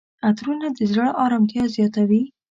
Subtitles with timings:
[0.27, 2.23] عطرونه د زړه آرامتیا زیاتوي.